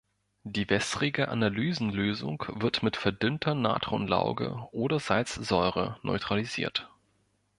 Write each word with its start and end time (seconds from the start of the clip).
Die 0.45 0.67
wässrige 0.67 1.27
Analysen-Lösung 1.27 2.43
wird 2.53 2.81
mit 2.81 2.97
verdünnter 2.97 3.53
Natronlauge 3.53 4.67
oder 4.71 4.99
Salzsäure 4.99 5.99
neutralisiert. 6.01 6.89